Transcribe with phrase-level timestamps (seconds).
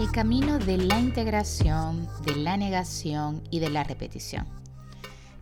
[0.00, 4.46] El camino de la integración, de la negación y de la repetición.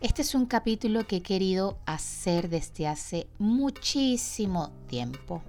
[0.01, 5.45] Este es un capítulo que he querido hacer desde hace muchísimo tiempo.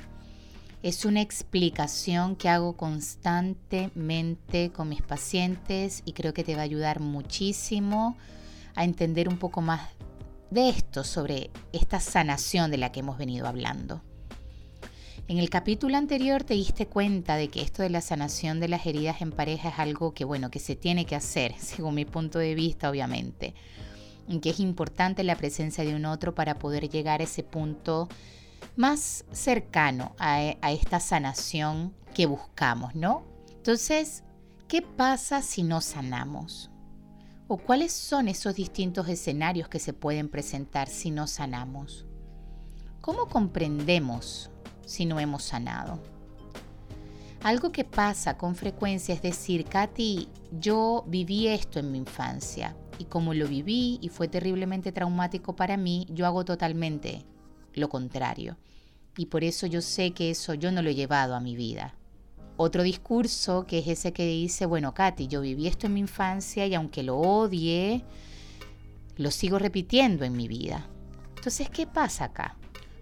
[0.83, 6.65] Es una explicación que hago constantemente con mis pacientes y creo que te va a
[6.65, 8.15] ayudar muchísimo
[8.75, 9.89] a entender un poco más
[10.51, 14.03] de esto, sobre esta sanación de la que hemos venido hablando.
[15.27, 18.85] En el capítulo anterior te diste cuenta de que esto de la sanación de las
[18.85, 22.39] heridas en pareja es algo que, bueno, que se tiene que hacer, según mi punto
[22.39, 23.53] de vista, obviamente.
[24.27, 28.07] En que es importante la presencia de un otro para poder llegar a ese punto
[28.75, 33.23] más cercano a, a esta sanación que buscamos, ¿no?
[33.51, 34.23] Entonces,
[34.67, 36.69] ¿qué pasa si no sanamos?
[37.47, 42.05] ¿O cuáles son esos distintos escenarios que se pueden presentar si no sanamos?
[43.01, 44.51] ¿Cómo comprendemos
[44.89, 45.99] si no hemos sanado.
[47.43, 50.27] Algo que pasa con frecuencia es decir, Katy,
[50.59, 55.77] yo viví esto en mi infancia y como lo viví y fue terriblemente traumático para
[55.77, 57.23] mí, yo hago totalmente
[57.75, 58.57] lo contrario.
[59.15, 61.93] Y por eso yo sé que eso yo no lo he llevado a mi vida.
[62.57, 66.65] Otro discurso que es ese que dice, bueno, Katy, yo viví esto en mi infancia
[66.65, 68.03] y aunque lo odie,
[69.15, 70.87] lo sigo repitiendo en mi vida.
[71.37, 72.58] Entonces, ¿qué pasa acá?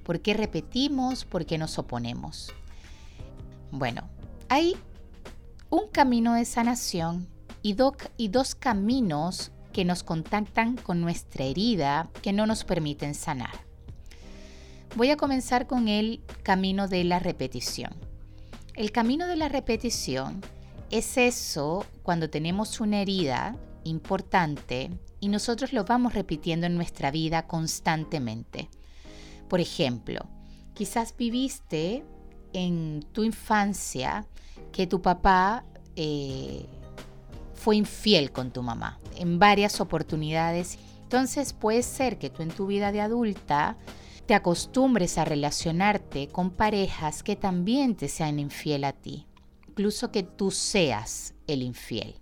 [0.08, 1.26] ¿Por qué repetimos?
[1.26, 2.54] ¿Por qué nos oponemos?
[3.72, 4.10] Bueno,
[4.48, 4.78] hay
[5.70, 7.28] un camino de sanación
[7.62, 7.76] y,
[8.16, 13.52] y dos caminos que nos contactan con nuestra herida que no nos permiten sanar.
[14.96, 17.94] Voy a comenzar con el camino de la repetición.
[18.76, 20.40] El camino de la repetición
[20.90, 27.46] es eso cuando tenemos una herida importante y nosotros lo vamos repitiendo en nuestra vida
[27.46, 28.70] constantemente.
[29.48, 30.22] Por ejemplo,
[30.74, 32.04] quizás viviste
[32.54, 34.28] en tu infancia
[34.72, 36.66] que tu papá eh,
[37.54, 40.78] fue infiel con tu mamá en varias oportunidades.
[41.04, 43.78] Entonces puede ser que tú en tu vida de adulta
[44.26, 49.26] te acostumbres a relacionarte con parejas que también te sean infiel a ti,
[49.70, 52.16] incluso que tú seas el infiel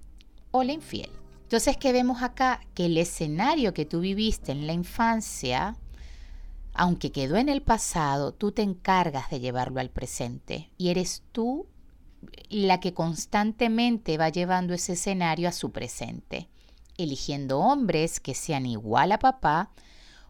[0.51, 1.09] o la infiel.
[1.41, 2.61] Entonces, ¿qué vemos acá?
[2.73, 5.75] Que el escenario que tú viviste en la infancia
[6.75, 11.67] aunque quedó en el pasado, tú te encargas de llevarlo al presente y eres tú
[12.49, 16.49] la que constantemente va llevando ese escenario a su presente,
[16.97, 19.71] eligiendo hombres que sean igual a papá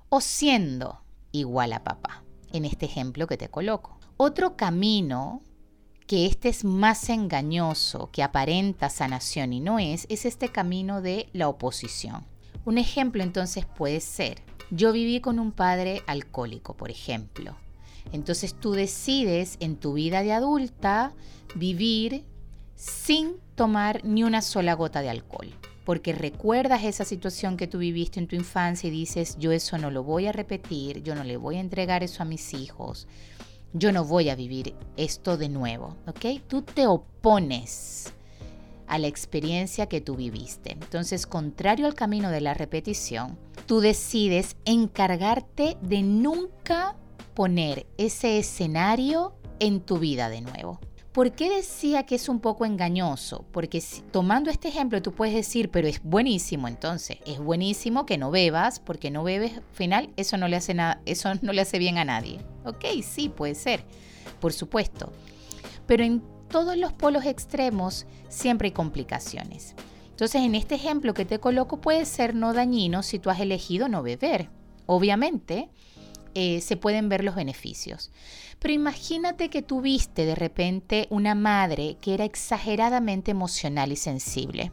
[0.09, 1.01] o siendo
[1.31, 3.97] igual a papá, en este ejemplo que te coloco.
[4.17, 5.41] Otro camino
[6.07, 11.29] que este es más engañoso, que aparenta sanación y no es, es este camino de
[11.33, 12.25] la oposición.
[12.63, 14.41] Un ejemplo entonces puede ser,
[14.72, 17.56] yo viví con un padre alcohólico, por ejemplo.
[18.12, 21.14] Entonces tú decides en tu vida de adulta
[21.56, 22.24] vivir
[22.75, 25.54] sin tomar ni una sola gota de alcohol.
[25.86, 29.92] Porque recuerdas esa situación que tú viviste en tu infancia y dices, yo eso no
[29.92, 33.08] lo voy a repetir, yo no le voy a entregar eso a mis hijos,
[33.72, 36.42] yo no voy a vivir esto de nuevo, ¿ok?
[36.48, 38.15] Tú te opones
[38.88, 40.73] a la experiencia que tú viviste.
[40.73, 46.95] Entonces, contrario al camino de la repetición, tú decides encargarte de nunca
[47.34, 50.79] poner ese escenario en tu vida de nuevo.
[51.16, 53.45] ¿Por qué decía que es un poco engañoso?
[53.53, 53.81] Porque
[54.12, 58.81] tomando este ejemplo tú puedes decir, pero es buenísimo entonces, es buenísimo que no bebas,
[58.81, 61.97] porque no bebes, al final eso no le hace nada, eso no le hace bien
[61.97, 62.41] a nadie.
[62.66, 63.85] Ok, sí, puede ser,
[64.41, 65.13] por supuesto.
[65.88, 69.75] Pero en todos los polos extremos siempre hay complicaciones.
[70.09, 73.89] Entonces, en este ejemplo que te coloco puede ser no dañino si tú has elegido
[73.89, 74.50] no beber.
[74.85, 75.69] Obviamente,
[76.35, 78.11] eh, se pueden ver los beneficios.
[78.59, 84.72] Pero imagínate que tuviste de repente una madre que era exageradamente emocional y sensible,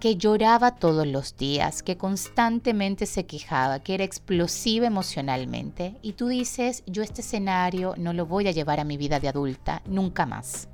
[0.00, 6.28] que lloraba todos los días, que constantemente se quejaba, que era explosiva emocionalmente, y tú
[6.28, 10.26] dices, yo este escenario no lo voy a llevar a mi vida de adulta, nunca
[10.26, 10.68] más.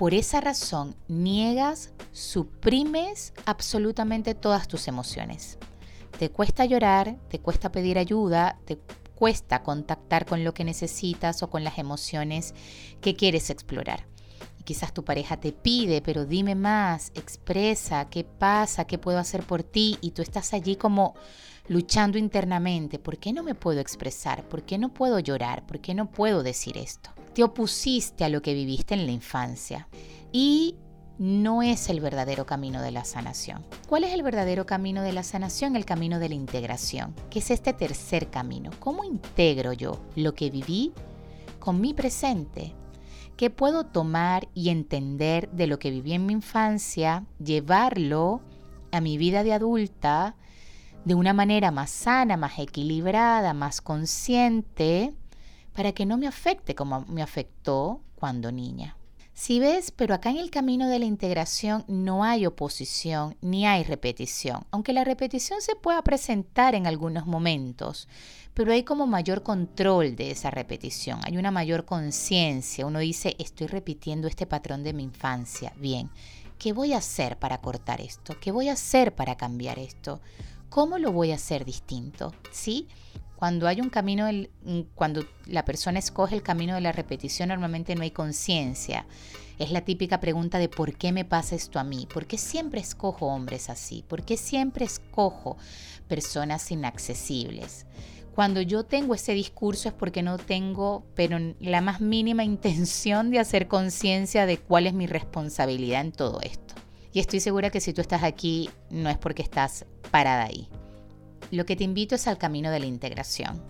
[0.00, 5.58] Por esa razón, niegas, suprimes absolutamente todas tus emociones.
[6.18, 8.78] Te cuesta llorar, te cuesta pedir ayuda, te
[9.14, 12.54] cuesta contactar con lo que necesitas o con las emociones
[13.02, 14.06] que quieres explorar.
[14.58, 19.42] Y quizás tu pareja te pide, pero dime más, expresa, qué pasa, qué puedo hacer
[19.42, 21.14] por ti, y tú estás allí como
[21.68, 22.98] luchando internamente.
[22.98, 24.48] ¿Por qué no me puedo expresar?
[24.48, 25.66] ¿Por qué no puedo llorar?
[25.66, 27.10] ¿Por qué no puedo decir esto?
[27.34, 29.88] Te opusiste a lo que viviste en la infancia
[30.32, 30.76] y
[31.18, 33.66] no es el verdadero camino de la sanación.
[33.86, 35.76] ¿Cuál es el verdadero camino de la sanación?
[35.76, 38.70] El camino de la integración, que es este tercer camino.
[38.80, 40.94] ¿Cómo integro yo lo que viví
[41.58, 42.72] con mi presente?
[43.36, 48.40] ¿Qué puedo tomar y entender de lo que viví en mi infancia, llevarlo
[48.90, 50.36] a mi vida de adulta
[51.04, 55.14] de una manera más sana, más equilibrada, más consciente,
[55.80, 58.98] para que no me afecte como me afectó cuando niña?
[59.32, 63.82] Si ves, pero acá en el camino de la integración no hay oposición ni hay
[63.82, 68.08] repetición, aunque la repetición se pueda presentar en algunos momentos,
[68.52, 73.66] pero hay como mayor control de esa repetición, hay una mayor conciencia, uno dice, estoy
[73.66, 76.10] repitiendo este patrón de mi infancia, bien,
[76.58, 78.36] ¿qué voy a hacer para cortar esto?
[78.38, 80.20] ¿Qué voy a hacer para cambiar esto?
[80.68, 82.34] ¿Cómo lo voy a hacer distinto?
[82.52, 82.86] ¿Sí?
[83.40, 84.28] Cuando hay un camino,
[84.94, 89.06] cuando la persona escoge el camino de la repetición, normalmente no hay conciencia.
[89.58, 92.82] Es la típica pregunta de por qué me pasa esto a mí, por qué siempre
[92.82, 95.56] escojo hombres así, por qué siempre escojo
[96.06, 97.86] personas inaccesibles.
[98.34, 103.38] Cuando yo tengo ese discurso es porque no tengo, pero la más mínima intención de
[103.38, 106.74] hacer conciencia de cuál es mi responsabilidad en todo esto.
[107.14, 110.68] Y estoy segura que si tú estás aquí, no es porque estás parada ahí.
[111.50, 113.62] Lo que te invito es al camino de la integración.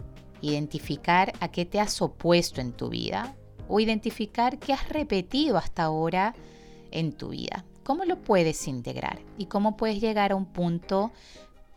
[0.43, 3.35] Identificar a qué te has opuesto en tu vida
[3.69, 6.35] o identificar qué has repetido hasta ahora
[6.91, 7.65] en tu vida.
[7.85, 9.21] ¿Cómo lo puedes integrar?
[9.39, 11.13] ¿Y cómo puedes llegar a un punto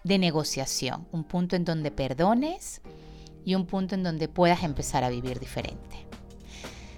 [0.03, 1.07] de negociación?
[1.11, 2.81] Un punto en donde perdones
[3.45, 6.05] y un punto en donde puedas empezar a vivir diferente.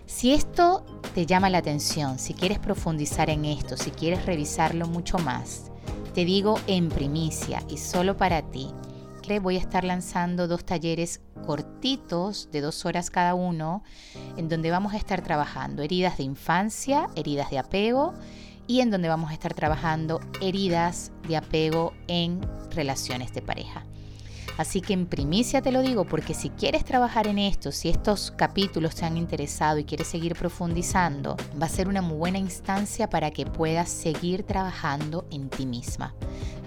[0.05, 5.19] Si esto te llama la atención, si quieres profundizar en esto, si quieres revisarlo mucho
[5.19, 5.71] más,
[6.13, 8.71] te digo en primicia y solo para ti,
[9.41, 13.83] voy a estar lanzando dos talleres cortitos de dos horas cada uno,
[14.37, 18.13] en donde vamos a estar trabajando heridas de infancia, heridas de apego
[18.67, 23.83] y en donde vamos a estar trabajando heridas de apego en relaciones de pareja.
[24.57, 28.31] Así que en primicia te lo digo porque si quieres trabajar en esto, si estos
[28.31, 33.09] capítulos te han interesado y quieres seguir profundizando, va a ser una muy buena instancia
[33.09, 36.15] para que puedas seguir trabajando en ti misma.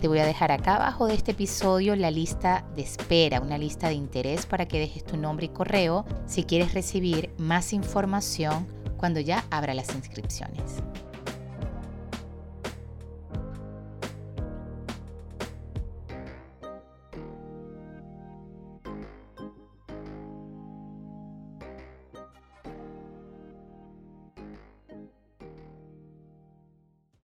[0.00, 3.89] Te voy a dejar acá abajo de este episodio la lista de espera, una lista
[3.89, 9.19] de interés para que dejes tu nombre y correo si quieres recibir más información cuando
[9.19, 10.83] ya abra las inscripciones.